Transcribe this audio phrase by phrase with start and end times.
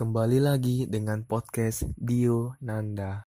[0.00, 3.28] Kembali lagi dengan podcast Dio Nanda.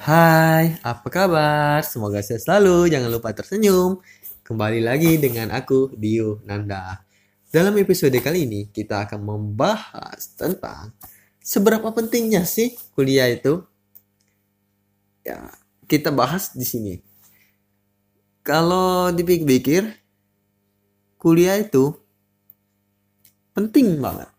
[0.00, 1.84] Hai, apa kabar?
[1.84, 4.00] Semoga sehat selalu, jangan lupa tersenyum.
[4.40, 7.04] Kembali lagi dengan aku, Dio Nanda.
[7.52, 10.96] Dalam episode kali ini, kita akan membahas tentang
[11.44, 13.68] seberapa pentingnya sih kuliah itu.
[15.20, 15.52] Ya,
[15.84, 16.94] kita bahas di sini.
[18.40, 19.84] Kalau dipikir-pikir,
[21.20, 21.92] kuliah itu
[23.52, 24.32] penting banget.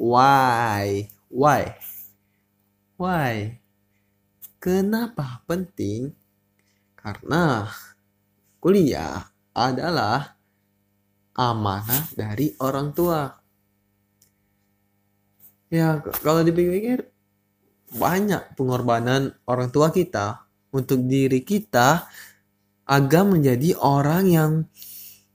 [0.00, 1.12] Why?
[1.28, 1.76] Why?
[2.96, 3.60] Why?
[4.56, 6.16] Kenapa penting?
[6.96, 7.68] Karena
[8.64, 10.40] kuliah adalah
[11.36, 13.28] amanah dari orang tua.
[15.68, 17.11] Ya, kalau dipikir-pikir
[17.92, 22.08] banyak pengorbanan orang tua kita untuk diri kita
[22.88, 24.52] agar menjadi orang yang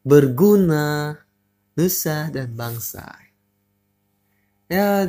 [0.02, 1.14] berguna
[1.78, 3.06] nusa dan bangsa.
[4.68, 5.06] Ya,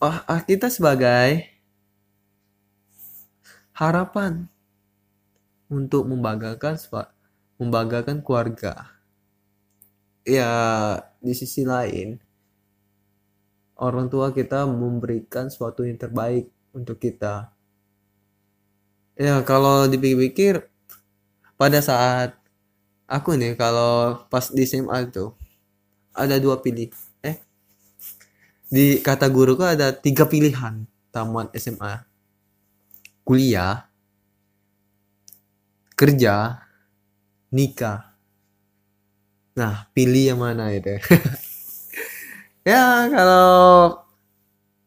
[0.00, 1.50] oh, kita sebagai
[3.74, 4.46] harapan
[5.66, 6.78] untuk membanggakan
[7.58, 8.94] membanggakan keluarga.
[10.24, 10.48] Ya,
[11.20, 12.16] di sisi lain
[13.78, 17.50] orang tua kita memberikan sesuatu yang terbaik untuk kita.
[19.14, 20.66] Ya, kalau dipikir-pikir
[21.54, 22.34] pada saat
[23.06, 25.30] aku nih kalau pas di SMA itu
[26.14, 26.90] ada dua pilih.
[27.22, 27.38] Eh,
[28.70, 32.02] di kata guruku ada tiga pilihan tamat SMA.
[33.24, 33.88] Kuliah,
[35.96, 36.60] kerja,
[37.54, 38.12] nikah.
[39.54, 40.98] Nah, pilih yang mana itu?
[42.64, 43.48] ya, kalau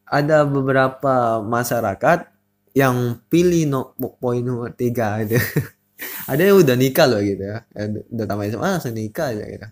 [0.08, 2.32] ada beberapa masyarakat
[2.78, 3.82] yang pilih no,
[4.22, 5.38] poin nomor tiga itu.
[6.32, 7.66] ada yang udah nikah loh gitu ya.
[8.14, 9.68] Udah tamat SMA langsung nikah aja gitu.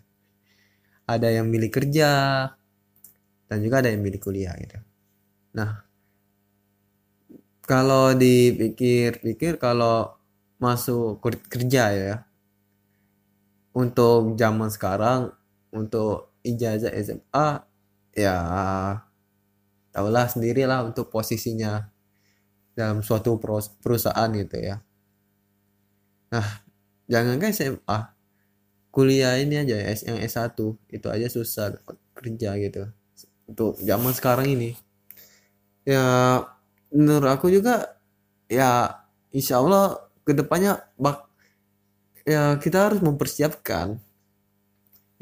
[1.06, 2.10] Ada yang milih kerja
[3.46, 4.82] dan juga ada yang milih kuliah gitu.
[5.54, 5.86] Nah,
[7.66, 10.18] kalau dipikir-pikir kalau
[10.58, 12.16] masuk kerja ya
[13.76, 15.36] untuk zaman sekarang
[15.70, 17.75] untuk ijazah SMA
[18.16, 18.36] ya
[19.92, 21.92] tahulah sendirilah untuk posisinya
[22.76, 23.36] dalam suatu
[23.84, 24.80] perusahaan gitu ya.
[26.32, 26.48] Nah
[27.12, 28.00] jangan kan SMA
[28.96, 30.56] kuliah ini aja ya yang S1
[30.88, 31.76] itu aja susah
[32.16, 32.88] kerja gitu.
[33.46, 34.80] Untuk zaman sekarang ini.
[35.84, 36.42] Ya
[36.90, 38.00] menurut aku juga
[38.48, 39.04] ya
[39.36, 41.28] insya Allah ke depannya bak
[42.26, 44.02] ya kita harus mempersiapkan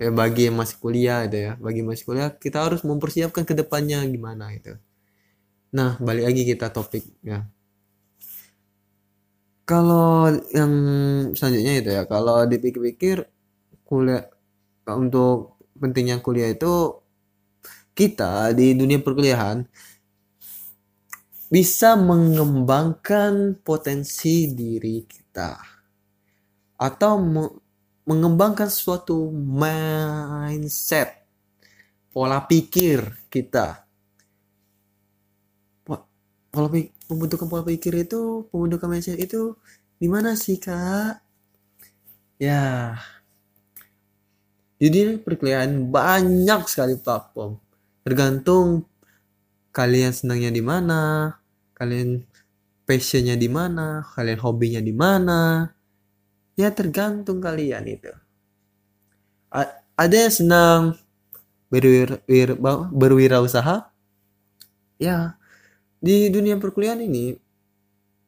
[0.01, 1.51] ya bagi yang masih kuliah itu ya.
[1.61, 4.75] Bagi masih kuliah kita harus mempersiapkan ke depannya gimana itu
[5.73, 7.49] nah balik lagi kita topik ya.
[9.65, 10.73] Kalau yang
[11.33, 13.25] selanjutnya itu ya kalau dipikir-pikir
[13.87, 14.27] kuliah
[14.85, 16.99] untuk pentingnya kuliah itu
[17.97, 19.65] kita di dunia perkuliahan
[21.53, 25.57] bisa mengembangkan potensi diri kita.
[26.81, 27.21] Atau
[28.03, 31.23] mengembangkan suatu mindset
[32.11, 33.87] pola pikir kita.
[36.53, 39.57] Pola pikir, pembentukan pola pikir itu pembentukan mindset itu
[39.97, 41.23] gimana sih kak?
[42.37, 42.95] Ya.
[44.77, 47.57] Jadi perkuliahan banyak sekali platform.
[48.03, 48.85] Tergantung
[49.73, 51.33] kalian senangnya di mana
[51.73, 52.21] kalian
[52.85, 55.71] passionnya di mana kalian hobinya di mana
[56.53, 58.11] ya tergantung kalian itu.
[59.53, 60.81] A ada yang senang
[61.69, 62.57] berwir, wir,
[62.89, 63.89] berwirausaha?
[64.97, 65.37] Ya
[66.03, 67.37] di dunia perkuliahan ini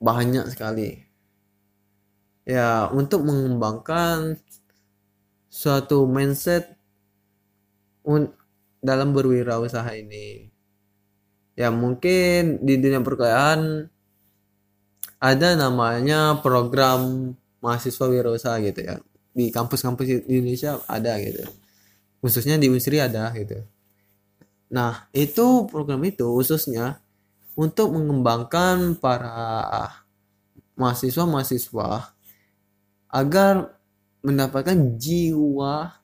[0.02, 1.02] banyak sekali.
[2.46, 4.38] Ya untuk mengembangkan
[5.50, 6.78] suatu mindset
[8.86, 10.54] dalam berwirausaha ini.
[11.58, 13.90] Ya mungkin di dunia perkuliahan
[15.18, 17.34] ada namanya program
[17.66, 19.02] mahasiswa wirausaha gitu ya.
[19.34, 21.50] Di kampus-kampus Indonesia ada gitu.
[22.22, 23.66] Khususnya di Unsri ada gitu.
[24.70, 27.02] Nah itu program itu khususnya
[27.58, 29.90] untuk mengembangkan para
[30.78, 32.14] mahasiswa-mahasiswa
[33.10, 33.74] agar
[34.22, 35.96] mendapatkan jiwa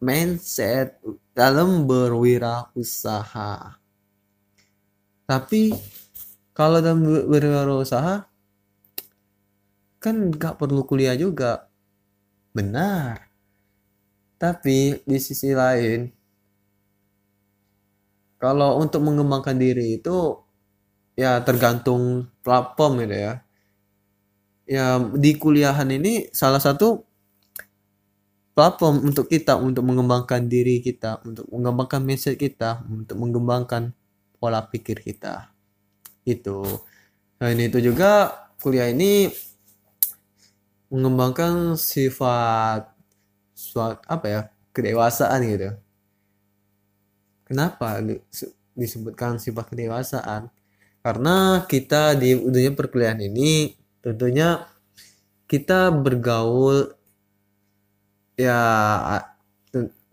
[0.00, 0.96] mindset
[1.36, 3.76] dalam berwirausaha.
[5.28, 5.76] Tapi
[6.56, 8.27] kalau dalam berwirausaha
[9.98, 11.70] kan nggak perlu kuliah juga.
[12.54, 13.28] Benar.
[14.38, 16.14] Tapi di sisi lain
[18.38, 20.38] kalau untuk mengembangkan diri itu
[21.18, 23.34] ya tergantung platform gitu ya.
[24.68, 27.02] Ya di kuliahan ini salah satu
[28.54, 33.90] platform untuk kita untuk mengembangkan diri kita untuk mengembangkan mindset kita untuk mengembangkan
[34.38, 35.50] pola pikir kita.
[36.22, 36.62] Itu
[37.38, 38.30] selain itu juga
[38.62, 39.30] kuliah ini
[40.88, 42.88] mengembangkan sifat
[43.52, 44.40] suat apa ya
[44.72, 45.70] kedewasaan gitu.
[47.44, 48.00] Kenapa
[48.76, 50.52] disebutkan sifat kedewasaan?
[51.00, 53.72] Karena kita di dunia perkuliahan ini
[54.04, 54.68] tentunya
[55.48, 56.92] kita bergaul
[58.36, 58.60] ya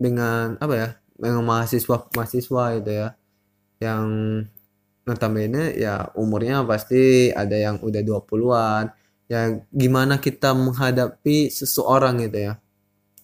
[0.00, 3.08] dengan apa ya dengan mahasiswa mahasiswa itu ya.
[3.76, 4.04] Yang
[5.04, 8.84] notabene ya umurnya pasti ada yang udah 20-an
[9.26, 12.52] ya gimana kita menghadapi seseorang gitu ya.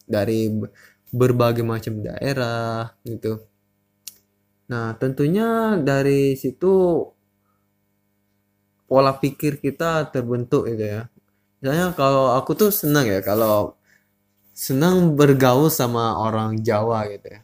[0.06, 0.50] Dari
[1.12, 3.44] berbagai macam daerah gitu.
[4.70, 7.04] Nah tentunya dari situ
[8.88, 11.02] pola pikir kita terbentuk gitu ya.
[11.60, 13.78] Misalnya kalau aku tuh senang ya kalau
[14.52, 17.40] senang bergaul sama orang Jawa gitu ya.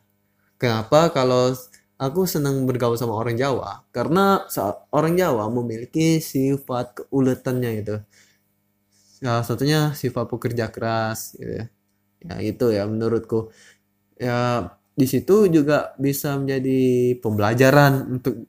[0.59, 1.09] Kenapa?
[1.15, 1.55] Kalau
[1.99, 4.47] aku senang bergaul sama orang Jawa karena
[4.95, 7.97] orang Jawa memiliki sifat keuletannya itu
[9.19, 11.67] salah satunya sifat pekerja keras gitu ya.
[12.19, 13.51] Ya itu ya menurutku.
[14.19, 18.47] Ya di situ juga bisa menjadi pembelajaran untuk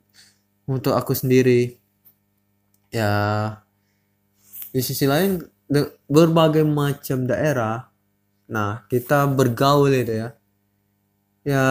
[0.69, 1.77] untuk aku sendiri.
[2.93, 3.13] Ya
[4.73, 5.41] di sisi lain
[6.09, 7.89] berbagai macam daerah
[8.49, 10.29] nah kita bergaul itu ya.
[11.45, 11.65] Ya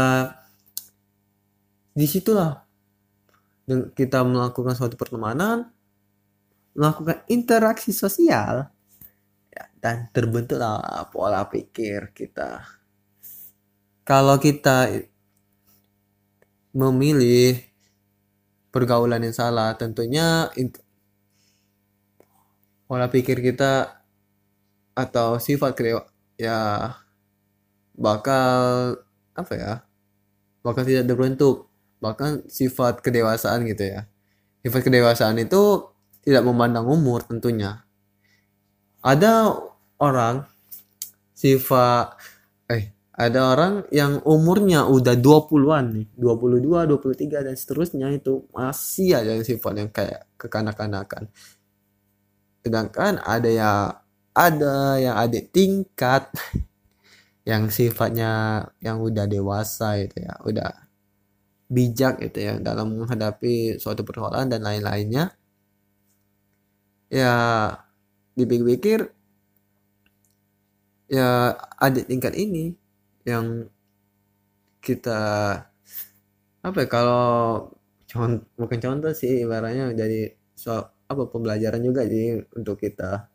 [1.94, 2.62] di situlah
[3.98, 5.68] kita melakukan suatu pertemanan
[6.78, 8.70] melakukan interaksi sosial
[9.78, 12.66] dan terbentuklah pola pikir kita.
[14.02, 14.90] Kalau kita
[16.74, 17.60] memilih
[18.68, 20.48] pergaulan yang salah tentunya
[22.88, 24.00] pola pikir kita
[24.98, 26.94] atau sifat kreatif ya
[27.98, 28.94] bakal
[29.34, 29.72] apa ya
[30.62, 31.66] bakal tidak terbentuk.
[31.98, 34.06] Bahkan sifat kedewasaan gitu ya.
[34.62, 35.90] Sifat kedewasaan itu
[36.22, 37.82] tidak memandang umur tentunya.
[39.02, 39.54] Ada
[39.98, 40.46] orang
[41.34, 42.18] sifat
[42.70, 49.34] eh ada orang yang umurnya udah 20-an nih 22, 23 dan seterusnya itu masih ada
[49.42, 51.26] sifat yang kayak kekanak-kanakan.
[52.62, 53.98] Sedangkan ada yang
[54.38, 56.30] ada yang adik tingkat
[57.50, 60.70] yang sifatnya yang udah dewasa itu ya udah
[61.66, 65.34] bijak itu ya dalam menghadapi suatu persoalan dan lain-lainnya.
[67.10, 67.34] Ya
[68.38, 69.17] dipikir-pikir
[71.08, 72.76] ya adik tingkat ini
[73.24, 73.68] yang
[74.84, 75.20] kita
[76.64, 77.24] apa ya kalau
[78.08, 83.28] contoh bukan contoh sih ibaratnya jadi soal apa pembelajaran juga sih untuk kita.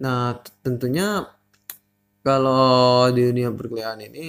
[0.00, 1.28] Nah tentunya
[2.24, 4.24] kalau di dunia perkuliahan ini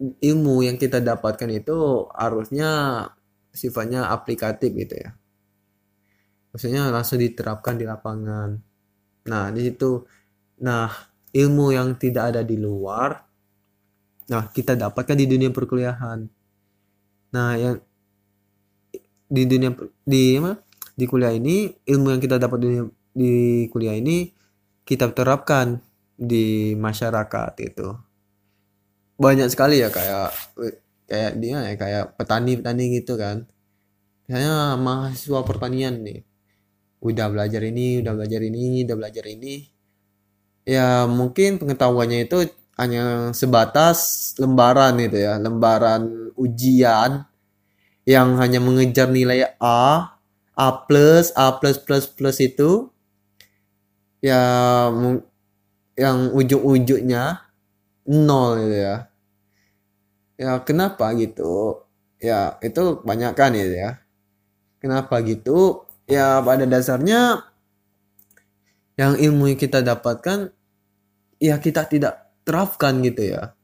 [0.00, 2.70] ilmu yang kita dapatkan itu harusnya
[3.50, 5.10] sifatnya aplikatif gitu ya.
[6.54, 8.69] Maksudnya langsung diterapkan di lapangan
[9.28, 10.04] nah di situ
[10.60, 10.88] nah
[11.30, 13.30] ilmu yang tidak ada di luar
[14.30, 16.22] nah kita dapatkan di dunia perkuliahan.
[17.34, 17.82] Nah yang
[19.26, 19.74] di dunia
[20.06, 20.54] di apa?
[20.94, 22.78] Di kuliah ini ilmu yang kita dapat di,
[23.10, 23.32] di
[23.74, 24.30] kuliah ini
[24.86, 25.82] kita terapkan
[26.14, 27.88] di masyarakat itu.
[29.18, 30.30] Banyak sekali ya kayak
[31.10, 33.50] kayak dia ya kayak petani petani gitu kan.
[34.30, 36.22] Misalnya mahasiswa pertanian nih
[37.00, 39.54] udah belajar ini udah belajar ini udah belajar ini
[40.68, 47.24] ya mungkin pengetahuannya itu hanya sebatas lembaran itu ya lembaran ujian
[48.08, 50.16] yang hanya mengejar nilai A,
[50.56, 52.88] A plus, A plus plus plus itu
[54.24, 54.40] ya
[55.96, 57.44] yang ujung-ujungnya
[58.08, 58.96] nol gitu ya.
[60.40, 61.84] Ya kenapa gitu?
[62.20, 64.00] Ya itu banyak kan ya.
[64.80, 65.84] Kenapa gitu?
[66.10, 67.46] Ya pada dasarnya
[68.98, 70.50] yang ilmu yang kita dapatkan
[71.38, 73.54] ya kita tidak terapkan gitu ya.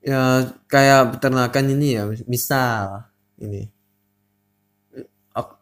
[0.00, 3.68] Ya kayak peternakan ini ya misal ini.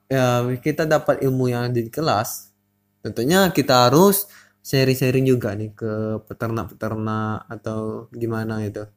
[0.07, 2.55] Ya kita dapat ilmu yang di kelas.
[3.03, 4.31] Tentunya kita harus
[4.64, 8.88] sharing-sharing juga nih ke peternak-peternak atau gimana itu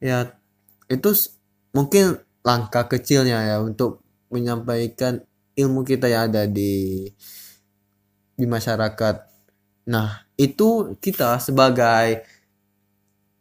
[0.00, 0.32] ya
[0.88, 1.10] itu
[1.76, 4.00] mungkin langkah kecilnya ya untuk
[4.32, 5.20] menyampaikan
[5.58, 7.08] ilmu kita yang ada di
[8.34, 9.16] di masyarakat.
[9.90, 12.24] Nah itu kita sebagai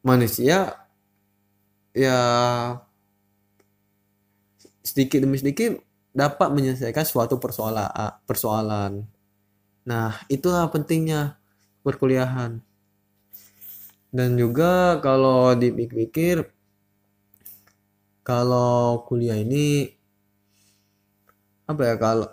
[0.03, 0.75] manusia
[1.95, 2.19] ya
[4.83, 5.79] sedikit demi sedikit
[6.15, 7.87] dapat menyelesaikan suatu persoalan
[8.25, 9.05] persoalan.
[9.87, 11.39] Nah itulah pentingnya
[11.85, 12.59] perkuliahan.
[14.09, 16.49] Dan juga kalau dipikir-pikir
[18.25, 19.98] kalau kuliah ini
[21.69, 22.25] apa ya kalau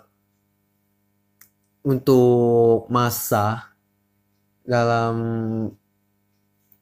[1.85, 3.69] untuk masa
[4.65, 5.15] dalam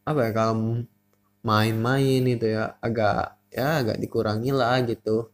[0.07, 0.55] apa ya kalau
[1.45, 5.29] main-main itu ya agak ya agak dikurangi lah gitu.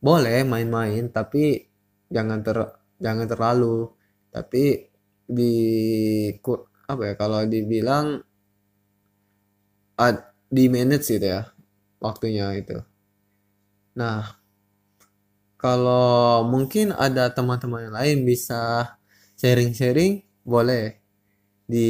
[0.00, 1.68] Boleh main-main tapi
[2.08, 2.58] jangan ter
[2.98, 3.92] jangan terlalu.
[4.32, 4.88] Tapi
[5.24, 5.54] di
[6.88, 8.24] apa ya kalau dibilang
[10.50, 11.54] di manage gitu ya
[12.02, 12.82] waktunya itu.
[13.94, 14.43] Nah
[15.64, 18.92] kalau mungkin ada teman-teman yang lain bisa
[19.40, 21.00] sharing-sharing boleh.
[21.64, 21.88] Di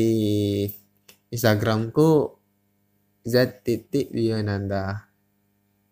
[1.35, 2.39] Instagramku
[3.27, 3.35] z
[3.91, 5.11] Dionanda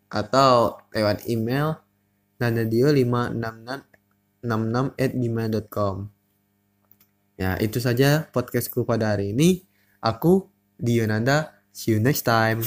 [0.07, 1.83] atau lewat email
[2.39, 4.47] nanadio 566
[4.95, 5.97] at gmail.com
[7.35, 9.67] ya itu saja podcastku pada hari ini.
[9.99, 10.47] Aku
[10.79, 12.63] Dionanda see you next time